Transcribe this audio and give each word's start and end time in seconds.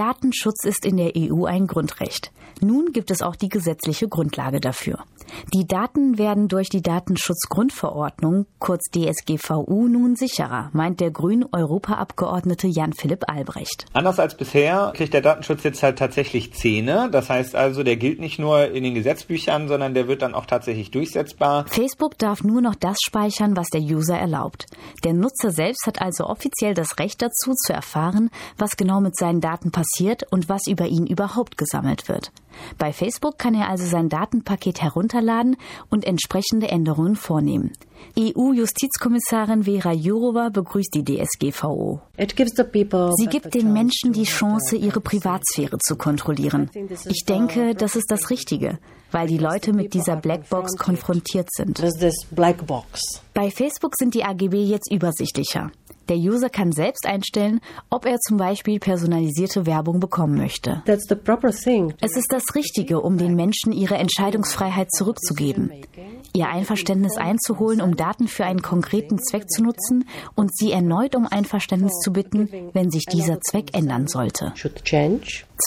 Datenschutz 0.00 0.64
ist 0.64 0.86
in 0.86 0.96
der 0.96 1.12
EU 1.14 1.44
ein 1.44 1.66
Grundrecht. 1.66 2.32
Nun 2.62 2.92
gibt 2.92 3.10
es 3.10 3.20
auch 3.20 3.36
die 3.36 3.50
gesetzliche 3.50 4.08
Grundlage 4.08 4.58
dafür. 4.58 5.04
Die 5.54 5.66
Daten 5.66 6.18
werden 6.18 6.48
durch 6.48 6.70
die 6.70 6.82
Datenschutzgrundverordnung, 6.82 8.46
kurz 8.58 8.84
DSGVU, 8.90 9.88
nun 9.88 10.16
sicherer, 10.16 10.70
meint 10.72 11.00
der 11.00 11.10
grünen 11.10 11.44
Europaabgeordnete 11.52 12.66
Jan-Philipp 12.66 13.30
Albrecht. 13.30 13.86
Anders 13.92 14.18
als 14.18 14.36
bisher 14.36 14.92
kriegt 14.96 15.14
der 15.14 15.20
Datenschutz 15.20 15.62
jetzt 15.62 15.82
halt 15.82 15.98
tatsächlich 15.98 16.54
Zähne. 16.54 17.08
Das 17.12 17.28
heißt 17.30 17.54
also, 17.54 17.84
der 17.84 17.96
gilt 17.96 18.20
nicht 18.20 18.38
nur 18.38 18.70
in 18.70 18.82
den 18.82 18.94
Gesetzbüchern, 18.94 19.68
sondern 19.68 19.94
der 19.94 20.08
wird 20.08 20.22
dann 20.22 20.34
auch 20.34 20.46
tatsächlich 20.46 20.90
durchsetzbar. 20.90 21.66
Facebook 21.68 22.18
darf 22.18 22.42
nur 22.42 22.60
noch 22.60 22.74
das 22.74 22.96
speichern, 23.04 23.54
was 23.56 23.68
der 23.68 23.82
User 23.82 24.18
erlaubt. 24.18 24.66
Der 25.04 25.12
Nutzer 25.12 25.50
selbst 25.50 25.86
hat 25.86 26.02
also 26.02 26.24
offiziell 26.24 26.74
das 26.74 26.98
Recht 26.98 27.22
dazu, 27.22 27.52
zu 27.54 27.72
erfahren, 27.72 28.30
was 28.58 28.76
genau 28.76 29.00
mit 29.00 29.16
seinen 29.16 29.40
Daten 29.40 29.70
passiert 29.70 29.89
und 30.30 30.48
was 30.48 30.66
über 30.66 30.86
ihn 30.86 31.06
überhaupt 31.06 31.58
gesammelt 31.58 32.08
wird. 32.08 32.32
Bei 32.78 32.92
Facebook 32.92 33.38
kann 33.38 33.54
er 33.54 33.68
also 33.68 33.84
sein 33.86 34.08
Datenpaket 34.08 34.82
herunterladen 34.82 35.56
und 35.88 36.04
entsprechende 36.04 36.68
Änderungen 36.68 37.16
vornehmen. 37.16 37.72
EU-Justizkommissarin 38.18 39.64
Vera 39.64 39.92
Jourova 39.92 40.48
begrüßt 40.48 40.94
die 40.94 41.04
DSGVO. 41.04 42.00
Sie 42.16 43.26
gibt 43.26 43.54
den 43.54 43.72
Menschen 43.72 44.12
die 44.12 44.24
Chance, 44.24 44.76
ihre 44.76 45.00
Privatsphäre 45.00 45.78
zu 45.78 45.96
kontrollieren. 45.96 46.70
Ich 47.06 47.24
denke, 47.26 47.74
das 47.74 47.96
ist 47.96 48.10
das 48.10 48.30
Richtige, 48.30 48.78
weil 49.10 49.26
die 49.26 49.38
Leute 49.38 49.72
mit 49.72 49.94
dieser 49.94 50.16
Blackbox 50.16 50.76
konfrontiert 50.76 51.48
sind. 51.52 51.82
Bei 53.34 53.50
Facebook 53.50 53.92
sind 53.96 54.14
die 54.14 54.24
AGB 54.24 54.64
jetzt 54.64 54.90
übersichtlicher. 54.92 55.70
Der 56.10 56.18
User 56.18 56.50
kann 56.50 56.72
selbst 56.72 57.06
einstellen, 57.06 57.60
ob 57.88 58.04
er 58.04 58.18
zum 58.18 58.36
Beispiel 58.36 58.80
personalisierte 58.80 59.64
Werbung 59.64 60.00
bekommen 60.00 60.36
möchte. 60.36 60.82
Es 62.00 62.16
ist 62.16 62.32
das 62.32 62.42
Richtige, 62.56 63.00
um 63.00 63.16
den 63.16 63.36
Menschen 63.36 63.70
ihre 63.70 63.94
Entscheidungsfreiheit 63.94 64.90
zurückzugeben, 64.90 65.70
ihr 66.34 66.48
Einverständnis 66.48 67.16
einzuholen, 67.16 67.80
um 67.80 67.94
Daten 67.94 68.26
für 68.26 68.44
einen 68.44 68.60
konkreten 68.60 69.20
Zweck 69.20 69.48
zu 69.48 69.62
nutzen 69.62 70.08
und 70.34 70.52
sie 70.52 70.72
erneut 70.72 71.14
um 71.14 71.28
Einverständnis 71.28 71.92
zu 72.02 72.12
bitten, 72.12 72.48
wenn 72.72 72.90
sich 72.90 73.04
dieser 73.04 73.40
Zweck 73.40 73.68
ändern 73.72 74.08
sollte. 74.08 74.52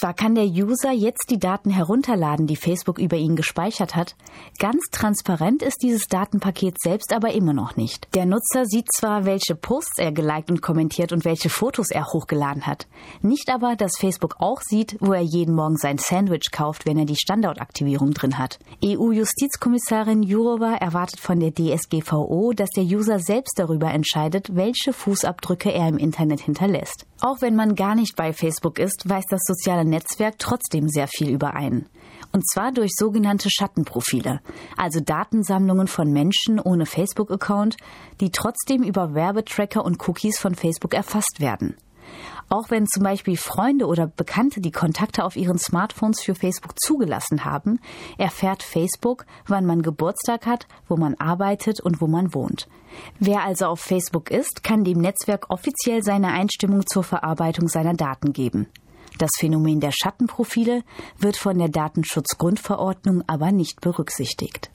Zwar 0.00 0.14
kann 0.14 0.34
der 0.34 0.46
User 0.46 0.90
jetzt 0.90 1.26
die 1.30 1.38
Daten 1.38 1.70
herunterladen, 1.70 2.46
die 2.46 2.56
Facebook 2.56 2.98
über 2.98 3.16
ihn 3.16 3.36
gespeichert 3.36 3.94
hat, 3.94 4.16
ganz 4.58 4.82
transparent 4.90 5.62
ist 5.62 5.82
dieses 5.82 6.06
Datenpaket 6.06 6.80
selbst 6.80 7.12
aber 7.12 7.32
immer 7.32 7.52
noch 7.52 7.76
nicht. 7.76 8.08
Der 8.14 8.26
Nutzer 8.26 8.64
sieht 8.64 8.88
zwar, 8.92 9.24
welche 9.24 9.54
Posts 9.54 9.98
er 9.98 10.12
geliked 10.12 10.50
und 10.50 10.62
kommentiert 10.62 11.12
und 11.12 11.24
welche 11.24 11.50
Fotos 11.50 11.90
er 11.90 12.06
hochgeladen 12.06 12.66
hat, 12.66 12.86
nicht 13.20 13.50
aber, 13.50 13.76
dass 13.76 13.98
Facebook 13.98 14.36
auch 14.38 14.60
sieht, 14.62 14.96
wo 15.00 15.12
er 15.12 15.22
jeden 15.22 15.54
Morgen 15.54 15.76
sein 15.76 15.98
Sandwich 15.98 16.50
kauft, 16.52 16.86
wenn 16.86 16.98
er 16.98 17.04
die 17.04 17.16
Standortaktivierung 17.16 18.12
drin 18.12 18.38
hat. 18.38 18.58
EU-Justizkommissarin 18.84 20.22
Jourova 20.22 20.74
erwartet 20.76 21.20
von 21.20 21.38
der 21.38 21.52
DSGVO, 21.52 22.52
dass 22.54 22.70
der 22.70 22.84
User 22.84 23.18
selbst 23.18 23.58
darüber 23.58 23.90
entscheidet, 23.90 24.54
welche 24.54 24.92
Fußabdrücke 24.92 25.72
er 25.72 25.88
im 25.88 25.98
Internet 25.98 26.40
hinterlässt. 26.40 27.06
Auch 27.24 27.40
wenn 27.40 27.54
man 27.54 27.76
gar 27.76 27.94
nicht 27.94 28.16
bei 28.16 28.32
Facebook 28.32 28.80
ist, 28.80 29.08
weiß 29.08 29.26
das 29.30 29.42
soziale 29.44 29.84
Netzwerk 29.84 30.40
trotzdem 30.40 30.88
sehr 30.88 31.06
viel 31.06 31.30
über 31.30 31.54
einen. 31.54 31.88
Und 32.32 32.44
zwar 32.50 32.72
durch 32.72 32.90
sogenannte 32.96 33.48
Schattenprofile, 33.48 34.40
also 34.76 34.98
Datensammlungen 34.98 35.86
von 35.86 36.10
Menschen 36.10 36.58
ohne 36.58 36.84
Facebook-Account, 36.84 37.76
die 38.20 38.32
trotzdem 38.32 38.82
über 38.82 39.14
Werbetracker 39.14 39.84
und 39.84 40.00
Cookies 40.08 40.40
von 40.40 40.56
Facebook 40.56 40.94
erfasst 40.94 41.38
werden. 41.38 41.76
Auch 42.48 42.70
wenn 42.70 42.86
zum 42.86 43.02
Beispiel 43.02 43.36
Freunde 43.36 43.86
oder 43.86 44.06
Bekannte 44.06 44.60
die 44.60 44.70
Kontakte 44.70 45.24
auf 45.24 45.36
ihren 45.36 45.58
Smartphones 45.58 46.20
für 46.20 46.34
Facebook 46.34 46.78
zugelassen 46.78 47.44
haben, 47.44 47.80
erfährt 48.18 48.62
Facebook, 48.62 49.24
wann 49.46 49.66
man 49.66 49.82
Geburtstag 49.82 50.46
hat, 50.46 50.66
wo 50.88 50.96
man 50.96 51.14
arbeitet 51.14 51.80
und 51.80 52.00
wo 52.00 52.06
man 52.06 52.34
wohnt. 52.34 52.68
Wer 53.18 53.42
also 53.42 53.66
auf 53.66 53.80
Facebook 53.80 54.30
ist, 54.30 54.62
kann 54.62 54.84
dem 54.84 54.98
Netzwerk 55.00 55.50
offiziell 55.50 56.02
seine 56.02 56.28
Einstimmung 56.28 56.86
zur 56.86 57.04
Verarbeitung 57.04 57.68
seiner 57.68 57.94
Daten 57.94 58.32
geben. 58.32 58.68
Das 59.18 59.30
Phänomen 59.38 59.80
der 59.80 59.92
Schattenprofile 59.92 60.82
wird 61.18 61.36
von 61.36 61.58
der 61.58 61.68
Datenschutzgrundverordnung 61.68 63.22
aber 63.26 63.52
nicht 63.52 63.80
berücksichtigt. 63.80 64.70